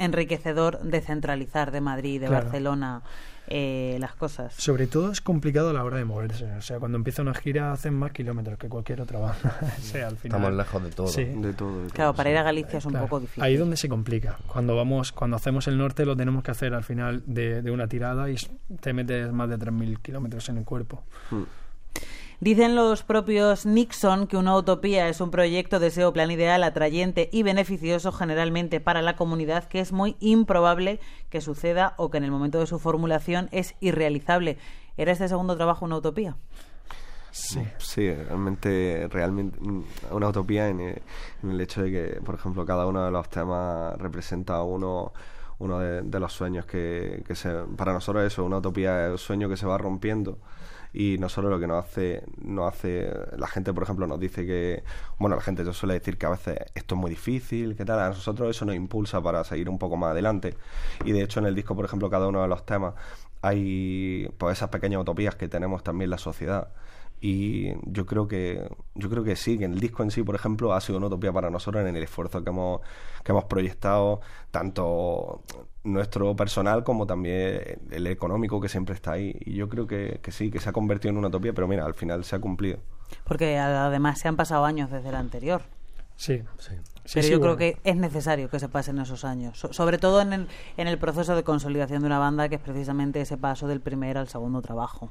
enriquecedor 0.00 0.80
descentralizar 0.82 1.70
de 1.70 1.80
Madrid, 1.80 2.20
de 2.20 2.28
Barcelona, 2.28 3.02
eh, 3.46 3.98
las 4.00 4.14
cosas. 4.14 4.54
Sobre 4.54 4.86
todo 4.86 5.12
es 5.12 5.20
complicado 5.20 5.70
a 5.70 5.72
la 5.72 5.84
hora 5.84 5.98
de 5.98 6.04
moverse. 6.04 6.46
O 6.52 6.62
sea, 6.62 6.78
cuando 6.78 6.96
empieza 6.96 7.20
una 7.20 7.34
gira 7.34 7.72
hacen 7.72 7.94
más 7.94 8.12
kilómetros 8.12 8.58
que 8.58 8.68
cualquier 8.68 9.02
otra 9.02 9.18
banda. 9.18 9.58
al 9.60 10.16
final. 10.16 10.16
Estamos 10.22 10.52
lejos 10.54 10.82
de 10.82 10.90
todo. 10.90 11.12
De 11.12 11.52
todo, 11.52 11.88
claro, 11.92 12.14
para 12.14 12.30
ir 12.30 12.36
a 12.38 12.42
Galicia 12.42 12.78
es 12.78 12.86
un 12.86 12.94
poco 12.94 13.20
difícil. 13.20 13.42
Ahí 13.42 13.54
es 13.54 13.60
donde 13.60 13.76
se 13.76 13.88
complica. 13.88 14.38
Cuando 14.46 14.74
vamos, 14.74 15.12
cuando 15.12 15.36
hacemos 15.36 15.68
el 15.68 15.76
norte 15.76 16.06
lo 16.06 16.16
tenemos 16.16 16.42
que 16.42 16.50
hacer 16.50 16.72
al 16.72 16.84
final 16.84 17.22
de, 17.26 17.70
una 17.70 17.86
tirada 17.86 18.30
y 18.30 18.36
te 18.80 18.92
metes 18.92 19.30
más 19.32 19.50
de 19.50 19.58
3.000 19.58 20.00
kilómetros 20.00 20.48
en 20.48 20.58
el 20.58 20.64
cuerpo. 20.64 21.02
Hmm. 21.30 21.42
Dicen 22.40 22.74
los 22.74 23.02
propios 23.02 23.66
Nixon 23.66 24.26
que 24.26 24.38
una 24.38 24.56
utopía 24.56 25.10
es 25.10 25.20
un 25.20 25.30
proyecto, 25.30 25.78
deseo, 25.78 26.14
plan 26.14 26.30
ideal, 26.30 26.64
atrayente 26.64 27.28
y 27.30 27.42
beneficioso 27.42 28.12
generalmente 28.12 28.80
para 28.80 29.02
la 29.02 29.14
comunidad 29.14 29.64
que 29.64 29.78
es 29.78 29.92
muy 29.92 30.16
improbable 30.20 31.00
que 31.28 31.42
suceda 31.42 31.92
o 31.98 32.10
que 32.10 32.16
en 32.16 32.24
el 32.24 32.30
momento 32.30 32.58
de 32.58 32.66
su 32.66 32.78
formulación 32.78 33.50
es 33.52 33.74
irrealizable. 33.80 34.56
¿Era 34.96 35.12
este 35.12 35.28
segundo 35.28 35.54
trabajo 35.54 35.84
una 35.84 35.98
utopía? 35.98 36.34
Sí. 37.30 37.60
sí, 37.76 38.10
realmente, 38.10 39.06
realmente 39.10 39.58
mm, 39.60 39.84
una 40.10 40.28
utopía 40.30 40.68
en 40.68 40.80
el, 40.80 41.60
hecho 41.60 41.82
de 41.82 41.90
que, 41.90 42.20
por 42.22 42.36
ejemplo, 42.36 42.64
cada 42.64 42.86
uno 42.86 43.04
de 43.04 43.10
los 43.10 43.28
temas 43.28 43.98
representa 43.98 44.62
uno 44.62 45.12
uno 45.58 45.78
de, 45.78 46.20
los 46.20 46.32
sueños 46.32 46.64
que, 46.64 47.22
que 47.26 47.34
se, 47.34 47.50
para 47.76 47.92
nosotros 47.92 48.24
eso, 48.24 48.42
una 48.46 48.56
utopía 48.56 49.04
es 49.04 49.12
un 49.12 49.18
sueño 49.18 49.46
que 49.46 49.58
se 49.58 49.66
va 49.66 49.76
rompiendo 49.76 50.38
y 50.92 51.18
no 51.18 51.28
solo 51.28 51.50
lo 51.50 51.60
que 51.60 51.66
nos 51.66 51.84
hace, 51.84 52.22
nos 52.42 52.72
hace, 52.72 53.10
la 53.36 53.46
gente 53.46 53.72
por 53.72 53.82
ejemplo 53.82 54.06
nos 54.06 54.18
dice 54.18 54.46
que, 54.46 54.82
bueno, 55.18 55.36
la 55.36 55.42
gente 55.42 55.70
suele 55.72 55.94
decir 55.94 56.18
que 56.18 56.26
a 56.26 56.30
veces 56.30 56.58
esto 56.74 56.94
es 56.94 57.00
muy 57.00 57.10
difícil, 57.10 57.76
que 57.76 57.84
tal, 57.84 58.00
a 58.00 58.08
nosotros 58.08 58.50
eso 58.50 58.64
nos 58.64 58.74
impulsa 58.74 59.22
para 59.22 59.44
seguir 59.44 59.68
un 59.68 59.78
poco 59.78 59.96
más 59.96 60.10
adelante. 60.10 60.54
Y 61.04 61.12
de 61.12 61.22
hecho 61.22 61.40
en 61.40 61.46
el 61.46 61.54
disco 61.54 61.74
por 61.76 61.84
ejemplo 61.84 62.10
cada 62.10 62.28
uno 62.28 62.42
de 62.42 62.48
los 62.48 62.64
temas 62.66 62.94
hay 63.42 64.28
pues 64.38 64.58
esas 64.58 64.68
pequeñas 64.68 65.00
utopías 65.00 65.34
que 65.34 65.48
tenemos 65.48 65.82
también 65.82 66.10
la 66.10 66.18
sociedad 66.18 66.68
y 67.20 67.74
yo 67.84 68.06
creo 68.06 68.26
que 68.26 68.66
yo 68.94 69.10
creo 69.10 69.22
que 69.22 69.36
sí 69.36 69.58
que 69.58 69.66
el 69.66 69.78
disco 69.78 70.02
en 70.02 70.10
sí 70.10 70.22
por 70.22 70.34
ejemplo 70.34 70.72
ha 70.72 70.80
sido 70.80 70.98
una 70.98 71.08
utopía 71.08 71.32
para 71.32 71.50
nosotros 71.50 71.86
en 71.86 71.94
el 71.94 72.02
esfuerzo 72.02 72.42
que 72.42 72.50
hemos 72.50 72.80
que 73.22 73.32
hemos 73.32 73.44
proyectado 73.44 74.20
tanto 74.50 75.42
nuestro 75.84 76.34
personal 76.34 76.82
como 76.82 77.06
también 77.06 77.80
el 77.90 78.06
económico 78.06 78.60
que 78.60 78.68
siempre 78.68 78.94
está 78.94 79.12
ahí. 79.12 79.34
Y 79.40 79.54
yo 79.54 79.68
creo 79.68 79.86
que, 79.86 80.20
que 80.22 80.32
sí 80.32 80.50
que 80.50 80.60
se 80.60 80.68
ha 80.68 80.72
convertido 80.72 81.10
en 81.10 81.18
una 81.18 81.28
utopía 81.28 81.52
pero 81.52 81.68
mira 81.68 81.84
al 81.84 81.94
final 81.94 82.24
se 82.24 82.36
ha 82.36 82.38
cumplido. 82.38 82.78
Porque 83.24 83.58
además 83.58 84.18
se 84.18 84.28
han 84.28 84.36
pasado 84.36 84.64
años 84.64 84.90
desde 84.90 85.10
el 85.10 85.14
anterior. 85.14 85.62
Sí. 86.16 86.42
Sí. 86.58 86.74
Pero 87.14 87.28
yo 87.28 87.40
creo 87.40 87.56
que 87.56 87.78
es 87.82 87.96
necesario 87.96 88.50
que 88.50 88.60
se 88.60 88.68
pasen 88.68 88.98
esos 88.98 89.24
años, 89.24 89.58
sobre 89.70 89.96
todo 89.96 90.20
en 90.20 90.34
el, 90.34 90.48
en 90.76 90.86
el 90.86 90.98
proceso 90.98 91.34
de 91.34 91.42
consolidación 91.42 92.02
de 92.02 92.06
una 92.06 92.18
banda, 92.18 92.48
que 92.48 92.56
es 92.56 92.60
precisamente 92.60 93.22
ese 93.22 93.38
paso 93.38 93.66
del 93.66 93.80
primer 93.80 94.18
al 94.18 94.28
segundo 94.28 94.60
trabajo. 94.60 95.10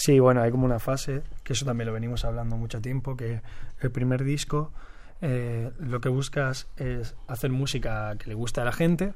Sí, 0.00 0.18
bueno, 0.18 0.40
hay 0.40 0.50
como 0.50 0.64
una 0.64 0.78
fase, 0.78 1.20
que 1.44 1.52
eso 1.52 1.66
también 1.66 1.86
lo 1.86 1.92
venimos 1.92 2.24
hablando 2.24 2.56
mucho 2.56 2.80
tiempo, 2.80 3.18
que 3.18 3.42
el 3.80 3.90
primer 3.90 4.24
disco 4.24 4.72
eh, 5.20 5.70
lo 5.78 6.00
que 6.00 6.08
buscas 6.08 6.68
es 6.78 7.14
hacer 7.28 7.50
música 7.50 8.16
que 8.18 8.30
le 8.30 8.34
guste 8.34 8.62
a 8.62 8.64
la 8.64 8.72
gente. 8.72 9.12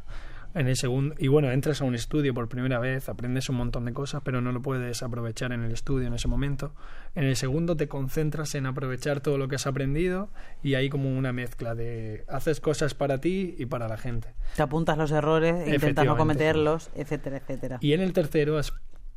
En 0.55 0.69
el 0.69 0.77
segundo, 0.77 1.15
y 1.19 1.29
bueno, 1.29 1.51
entras 1.51 1.81
a 1.81 1.87
un 1.87 1.95
estudio 1.95 2.35
por 2.35 2.51
primera 2.51 2.79
vez, 2.81 3.09
aprendes 3.09 3.49
un 3.49 3.57
montón 3.57 3.87
de 3.87 3.95
cosas, 3.95 4.21
pero 4.23 4.43
no 4.43 4.53
lo 4.53 4.61
puedes 4.61 5.03
aprovechar 5.03 5.53
en 5.53 5.63
el 5.63 5.73
estudio 5.73 6.07
en 6.07 6.13
ese 6.13 6.29
momento. 6.29 6.75
En 7.15 7.25
el 7.25 7.37
segundo 7.37 7.79
te 7.79 7.89
concentras 7.89 8.55
en 8.55 8.67
aprovechar 8.67 9.21
todo 9.21 9.39
lo 9.39 9.49
que 9.49 9.57
has 9.57 9.67
aprendido 9.67 10.29
y 10.63 10.75
hay 10.75 10.91
como 10.91 11.17
una 11.17 11.33
mezcla 11.33 11.75
de 11.75 12.25
haces 12.29 12.61
cosas 12.61 12.93
para 12.93 13.23
ti 13.23 13.55
y 13.59 13.65
para 13.65 13.89
la 13.89 13.97
gente. 13.97 14.29
Te 14.55 14.63
apuntas 14.63 14.99
los 14.99 15.13
errores, 15.13 15.67
intentas 15.67 16.05
no 16.05 16.19
cometerlos, 16.19 16.91
etcétera, 16.95 17.39
etcétera. 17.39 17.79
Y 17.81 17.95
en 17.95 18.03
el 18.03 18.13
tercero 18.13 18.61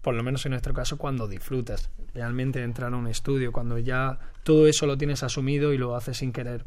por 0.01 0.16
lo 0.16 0.24
menos 0.24 0.46
en 0.46 0.51
nuestro 0.51 0.74
caso, 0.74 0.98
cuando 0.98 1.27
disfrutas 1.27 1.89
realmente 2.13 2.63
entrar 2.63 2.94
a 2.94 2.98
un 2.98 3.08
estudio, 3.08 3.51
cuando 3.51 3.77
ya 3.77 4.20
todo 4.44 4.68
eso 4.68 4.86
lo 4.86 4.98
tienes 4.98 5.24
asumido 5.24 5.74
y 5.74 5.77
lo 5.77 5.96
haces 5.96 6.18
sin 6.18 6.32
querer. 6.32 6.66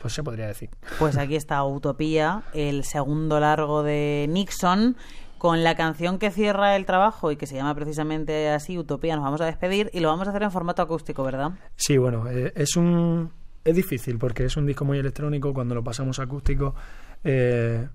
Pues 0.00 0.12
se 0.12 0.22
podría 0.22 0.46
decir. 0.46 0.70
Pues 0.98 1.16
aquí 1.16 1.34
está 1.34 1.64
Utopía, 1.64 2.42
el 2.52 2.84
segundo 2.84 3.40
largo 3.40 3.82
de 3.82 4.26
Nixon, 4.28 4.96
con 5.38 5.64
la 5.64 5.74
canción 5.74 6.18
que 6.18 6.30
cierra 6.30 6.76
el 6.76 6.86
trabajo 6.86 7.32
y 7.32 7.36
que 7.36 7.46
se 7.46 7.56
llama 7.56 7.74
precisamente 7.74 8.50
así, 8.50 8.78
Utopía. 8.78 9.16
Nos 9.16 9.24
vamos 9.24 9.40
a 9.40 9.46
despedir 9.46 9.90
y 9.92 10.00
lo 10.00 10.08
vamos 10.08 10.26
a 10.26 10.30
hacer 10.30 10.42
en 10.42 10.52
formato 10.52 10.82
acústico, 10.82 11.24
¿verdad? 11.24 11.52
Sí, 11.76 11.96
bueno, 11.96 12.28
eh, 12.30 12.52
es 12.54 12.76
un. 12.76 13.30
Es 13.64 13.76
difícil 13.76 14.18
porque 14.18 14.44
es 14.44 14.56
un 14.56 14.66
disco 14.66 14.84
muy 14.84 14.98
electrónico. 14.98 15.52
Cuando 15.54 15.74
lo 15.74 15.82
pasamos 15.82 16.18
acústico, 16.18 16.74
eh, 17.24 17.88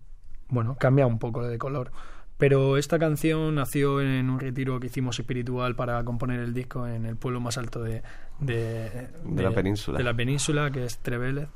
bueno, 0.50 0.76
cambia 0.78 1.06
un 1.06 1.20
poco 1.20 1.46
de 1.46 1.58
color 1.58 1.92
pero 2.38 2.78
esta 2.78 3.00
canción 3.00 3.56
nació 3.56 4.02
en 4.02 4.30
un 4.30 4.40
retiro 4.40 4.80
que 4.80 4.88
hicimos 4.88 5.20
espiritual 5.20 5.76
para 5.76 6.04
componer 6.04 6.40
el 6.40 6.54
disco 6.54 6.88
en 6.88 7.06
el 7.06 7.16
pueblo 7.16 7.40
más 7.40 7.58
alto 7.58 7.82
de, 7.82 8.04
de, 8.40 9.10
la 9.36 9.52
península. 9.52 9.98
De 9.98 10.04
la 10.04 10.14
península, 10.14 10.72
que 10.72 10.86
es 10.86 11.00
Trevélez. 11.00 11.50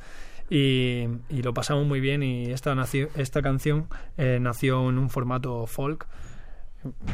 Y, 0.50 1.08
lo 1.30 1.54
pasamos 1.54 1.88
muy 1.88 2.02
bien 2.02 2.24
y 2.24 2.52
esta, 2.52 2.76
nació, 2.76 3.08
esta 3.16 3.42
canción 3.42 3.88
eh, 4.18 4.40
nació 4.42 4.90
en 4.90 4.98
un 4.98 5.10
formato 5.10 5.66
folk, 5.66 6.08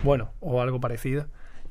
bueno, 0.04 0.32
o 0.40 0.62
algo 0.62 0.80
parecido. 0.80 1.28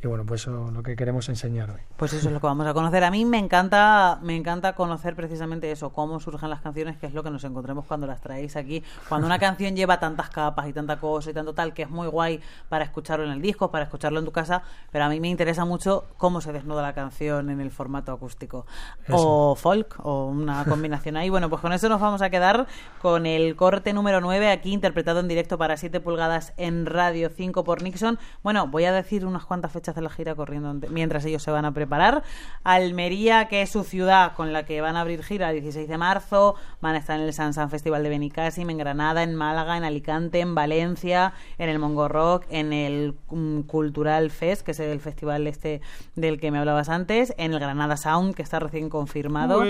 Y 0.06 0.08
bueno, 0.08 0.24
pues 0.24 0.42
eso 0.42 0.68
es 0.68 0.72
lo 0.72 0.84
que 0.84 0.94
queremos 0.94 1.28
enseñar 1.28 1.68
hoy. 1.68 1.80
Pues 1.96 2.12
eso 2.12 2.28
es 2.28 2.32
lo 2.32 2.38
que 2.40 2.46
vamos 2.46 2.64
a 2.64 2.72
conocer. 2.72 3.02
A 3.02 3.10
mí 3.10 3.24
me 3.24 3.38
encanta, 3.38 4.20
me 4.22 4.36
encanta 4.36 4.74
conocer 4.76 5.16
precisamente 5.16 5.72
eso, 5.72 5.90
cómo 5.90 6.20
surgen 6.20 6.48
las 6.48 6.60
canciones, 6.60 6.96
que 6.96 7.06
es 7.06 7.12
lo 7.12 7.24
que 7.24 7.30
nos 7.30 7.42
encontremos 7.42 7.86
cuando 7.86 8.06
las 8.06 8.20
traéis 8.20 8.54
aquí. 8.54 8.84
Cuando 9.08 9.26
una 9.26 9.40
canción 9.40 9.74
lleva 9.74 9.98
tantas 9.98 10.30
capas 10.30 10.68
y 10.68 10.72
tanta 10.72 11.00
cosa 11.00 11.30
y 11.30 11.34
tanto 11.34 11.54
tal, 11.54 11.74
que 11.74 11.82
es 11.82 11.90
muy 11.90 12.06
guay 12.06 12.40
para 12.68 12.84
escucharlo 12.84 13.24
en 13.24 13.32
el 13.32 13.42
disco, 13.42 13.72
para 13.72 13.82
escucharlo 13.82 14.20
en 14.20 14.26
tu 14.26 14.30
casa, 14.30 14.62
pero 14.92 15.06
a 15.06 15.08
mí 15.08 15.18
me 15.18 15.28
interesa 15.28 15.64
mucho 15.64 16.04
cómo 16.18 16.40
se 16.40 16.52
desnuda 16.52 16.82
la 16.82 16.92
canción 16.92 17.50
en 17.50 17.60
el 17.60 17.72
formato 17.72 18.12
acústico. 18.12 18.64
O 19.10 19.56
folk, 19.56 19.96
o 20.04 20.26
una 20.26 20.64
combinación 20.68 21.16
ahí. 21.16 21.30
Bueno, 21.30 21.50
pues 21.50 21.60
con 21.60 21.72
eso 21.72 21.88
nos 21.88 22.00
vamos 22.00 22.22
a 22.22 22.30
quedar 22.30 22.68
con 23.02 23.26
el 23.26 23.56
corte 23.56 23.92
número 23.92 24.20
9, 24.20 24.52
aquí 24.52 24.72
interpretado 24.72 25.18
en 25.18 25.26
directo 25.26 25.58
para 25.58 25.76
7 25.76 25.98
pulgadas 25.98 26.52
en 26.58 26.86
Radio 26.86 27.28
5 27.28 27.64
por 27.64 27.82
Nixon. 27.82 28.20
Bueno, 28.44 28.68
voy 28.68 28.84
a 28.84 28.92
decir 28.92 29.26
unas 29.26 29.44
cuantas 29.44 29.72
fechas 29.72 29.95
hace 29.96 30.02
la 30.02 30.10
gira 30.10 30.34
corriendo 30.34 30.74
mientras 30.90 31.24
ellos 31.24 31.42
se 31.42 31.50
van 31.50 31.64
a 31.64 31.72
preparar. 31.72 32.22
Almería, 32.64 33.48
que 33.48 33.62
es 33.62 33.70
su 33.70 33.82
ciudad 33.82 34.34
con 34.34 34.52
la 34.52 34.66
que 34.66 34.80
van 34.82 34.96
a 34.96 35.00
abrir 35.00 35.22
gira 35.22 35.50
el 35.50 35.54
16 35.62 35.88
de 35.88 35.96
marzo, 35.96 36.54
van 36.82 36.94
a 36.94 36.98
estar 36.98 37.18
en 37.18 37.24
el 37.24 37.32
San 37.32 37.54
San 37.54 37.70
Festival 37.70 38.02
de 38.02 38.10
Benicassim, 38.10 38.68
en 38.68 38.78
Granada, 38.78 39.22
en 39.22 39.34
Málaga, 39.34 39.76
en 39.76 39.84
Alicante, 39.84 40.40
en 40.40 40.54
Valencia, 40.54 41.32
en 41.56 41.70
el 41.70 41.78
Mongo 41.78 42.08
Rock, 42.08 42.44
en 42.50 42.74
el 42.74 43.14
mm, 43.30 43.60
Cultural 43.62 44.30
Fest, 44.30 44.62
que 44.66 44.72
es 44.72 44.80
el 44.80 45.00
festival 45.00 45.46
este 45.46 45.80
del 46.14 46.38
que 46.38 46.50
me 46.50 46.58
hablabas 46.58 46.88
antes, 46.90 47.34
en 47.38 47.54
el 47.54 47.58
Granada 47.58 47.96
Sound, 47.96 48.34
que 48.34 48.42
está 48.42 48.58
recién 48.58 48.90
confirmado, 48.90 49.64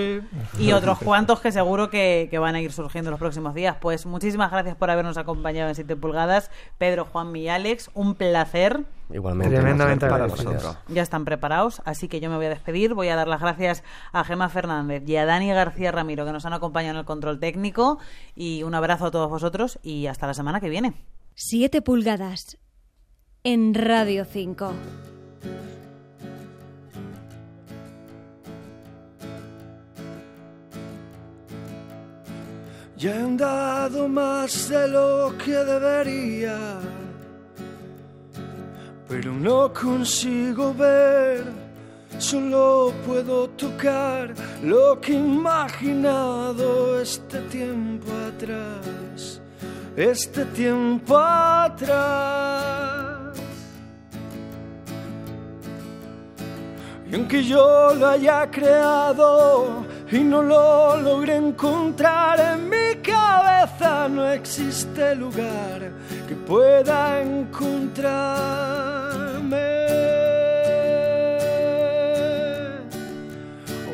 y 0.59 0.73
otros 0.73 0.99
cuantos 0.99 1.40
que 1.40 1.52
seguro 1.52 1.88
que, 1.88 2.26
que, 2.30 2.38
van 2.38 2.56
a 2.56 2.61
ir 2.61 2.73
surgiendo 2.73 3.11
los 3.11 3.21
próximos 3.21 3.54
días. 3.54 3.76
Pues 3.80 4.06
muchísimas 4.06 4.50
gracias 4.50 4.75
por 4.76 4.90
habernos 4.90 5.16
acompañado 5.18 5.68
en 5.68 5.75
7 5.76 5.95
pulgadas, 5.97 6.50
Pedro, 6.78 7.04
Juan 7.04 7.35
y 7.37 7.49
Alex, 7.49 7.90
un 7.95 8.14
placer. 8.14 8.85
Igualmente. 9.13 10.09
para 10.09 10.27
nosotros. 10.27 10.79
Ya 10.89 11.03
están 11.03 11.25
preparados, 11.25 11.81
así 11.85 12.09
que 12.09 12.21
yo 12.21 12.29
me 12.31 12.37
voy 12.37 12.47
a 12.47 12.51
despedir. 12.51 12.95
Voy 12.95 13.09
a 13.09 13.17
dar 13.17 13.29
las 13.29 13.41
gracias 13.41 13.83
a 14.13 14.25
Gema 14.25 14.49
Fernández 14.49 15.03
y 15.07 15.17
a 15.17 15.25
Dani 15.25 15.53
García 15.53 15.93
Ramiro 15.93 16.25
que 16.25 16.33
nos 16.33 16.45
han 16.45 16.53
acompañado 16.53 16.95
en 16.95 17.01
el 17.01 17.05
control 17.05 17.39
técnico. 17.39 17.99
Y 18.35 18.63
un 18.63 18.75
abrazo 18.75 19.07
a 19.07 19.11
todos 19.11 19.31
vosotros 19.31 19.79
y 19.83 20.07
hasta 20.07 20.27
la 20.27 20.35
semana 20.35 20.61
que 20.61 20.69
viene. 20.69 20.95
Siete 21.35 21.83
pulgadas 21.83 22.59
en 23.45 23.75
Radio 23.75 24.25
5. 24.25 24.73
Ya 32.97 33.15
he 33.15 33.19
andado 33.19 34.09
más 34.09 34.71
de 34.71 34.89
lo 34.89 35.35
que 35.37 35.53
debería 35.53 36.81
pero 39.09 39.33
no 39.33 39.73
consigo 39.73 40.75
ver, 40.75 41.45
solo 42.19 42.93
puedo 43.07 43.49
tocar 43.51 44.35
lo 44.63 45.01
que 45.01 45.13
he 45.13 45.17
imaginado 45.17 47.01
este 47.01 47.41
tiempo 47.43 48.07
atrás, 48.27 49.41
este 49.97 50.45
tiempo 50.47 51.17
atrás. 51.17 53.07
Y 57.09 57.15
aunque 57.15 57.45
yo 57.45 57.95
lo 57.95 58.09
haya 58.09 58.51
creado 58.51 59.85
y 60.11 60.19
no 60.19 60.43
lo 60.43 61.01
logré 61.01 61.37
encontrar 61.37 62.41
en 62.41 62.69
mi 62.69 63.01
cabeza, 63.01 64.09
no 64.09 64.29
existe 64.29 65.15
lugar 65.15 65.93
pueda 66.47 67.21
encontrarme 67.23 68.07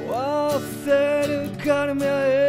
o 0.07 0.15
acercarme 0.15 2.07
a 2.07 2.27
él. 2.29 2.43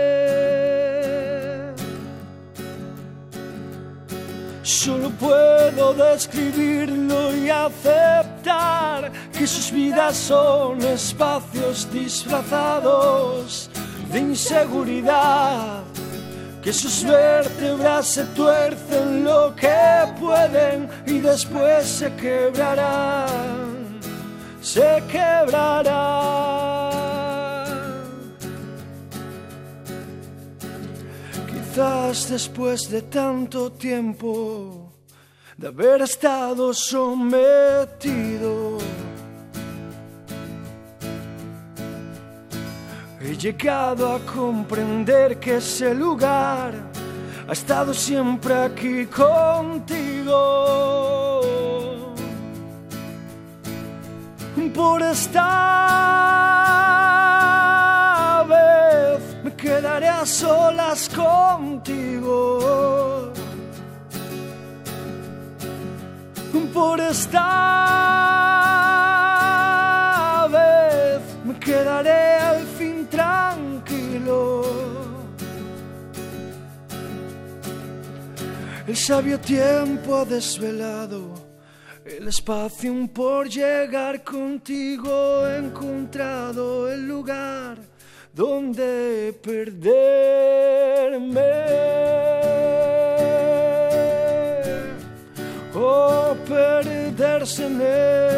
Solo 4.62 5.10
puedo 5.12 5.94
describirlo 5.94 7.34
y 7.36 7.50
aceptar 7.50 9.10
que 9.32 9.48
sus 9.48 9.72
vidas 9.72 10.18
son 10.18 10.82
espacios 10.82 11.90
disfrazados 11.92 13.70
de 14.12 14.20
inseguridad 14.20 15.84
que 16.64 16.72
sus 16.72 17.04
vértebras 17.04 18.08
se 18.08 18.24
tuercen 18.28 19.13
lo 19.24 19.56
que 19.56 20.06
pueden 20.20 20.90
y 21.06 21.20
después 21.20 21.88
se 21.88 22.12
quebrarán 22.16 23.74
se 24.64 25.04
quebrará. 25.12 26.90
Quizás 31.48 32.30
después 32.30 32.90
de 32.90 33.02
tanto 33.02 33.72
tiempo 33.72 34.94
de 35.58 35.68
haber 35.68 36.04
estado 36.04 36.74
sometido, 36.74 38.78
he 43.22 43.36
llegado 43.36 44.14
a 44.14 44.20
comprender 44.20 45.40
que 45.40 45.58
ese 45.58 45.94
lugar 45.94 46.93
ha 47.48 47.52
estado 47.52 47.94
siempre 47.94 48.54
aquí 48.54 49.06
contigo. 49.08 50.34
por 54.74 55.02
esta 55.04 55.44
vez 58.50 59.22
me 59.44 59.54
quedaré 59.56 60.08
a 60.08 60.26
solas 60.26 61.10
contigo. 61.10 62.60
Por 66.74 67.00
esta 67.00 68.43
sabio 79.06 79.38
tiempo 79.38 80.16
ha 80.16 80.24
desvelado 80.24 81.34
el 82.06 82.26
espacio 82.26 82.94
por 83.14 83.50
llegar 83.50 84.24
contigo 84.24 85.46
he 85.46 85.58
encontrado 85.58 86.90
el 86.90 87.06
lugar 87.06 87.80
donde 88.34 89.38
perderme 89.44 89.92
o 95.76 96.34
perderse 96.48 97.66
en 97.66 97.82
él. 97.82 98.34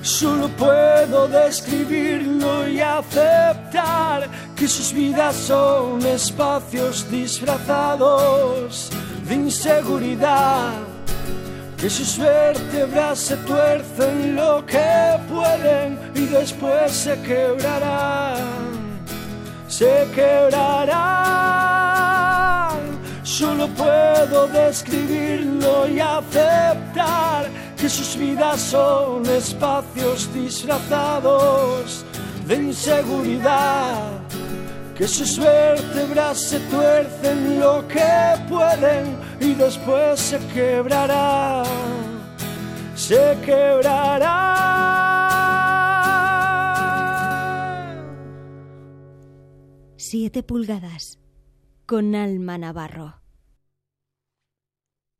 Solo 0.00 0.48
puedo 0.56 1.28
describirlo 1.28 2.66
y 2.66 2.80
aceptar 2.80 4.30
que 4.66 4.72
sus 4.72 4.92
vidas 4.92 5.36
son 5.36 6.04
espacios 6.04 7.08
disfrazados 7.08 8.90
de 9.28 9.34
inseguridad, 9.36 10.72
que 11.76 11.88
sus 11.88 12.18
vértebras 12.18 13.16
se 13.16 13.36
tuercen 13.36 14.34
lo 14.34 14.66
que 14.66 15.20
pueden 15.28 15.96
y 16.16 16.26
después 16.26 16.90
se 16.90 17.16
quebrarán, 17.22 18.42
se 19.68 20.08
quebrarán. 20.12 20.96
Solo 23.22 23.68
puedo 23.68 24.48
describirlo 24.48 25.86
y 25.88 26.00
aceptar 26.00 27.48
que 27.76 27.88
sus 27.88 28.16
vidas 28.16 28.60
son 28.60 29.24
espacios 29.26 30.28
disfrazados 30.34 32.04
de 32.48 32.56
inseguridad 32.56 34.25
que 34.96 35.06
sus 35.06 35.38
vértebras 35.38 36.40
se 36.40 36.58
tuercen 36.60 37.60
lo 37.60 37.86
que 37.86 38.34
pueden 38.48 39.18
y 39.40 39.52
después 39.54 40.18
se 40.18 40.38
quebrará, 40.54 41.64
se 42.94 43.36
quebrará. 43.44 44.46
Siete 49.96 50.42
pulgadas 50.42 51.18
con 51.84 52.14
Alma 52.14 52.56
Navarro. 52.58 53.25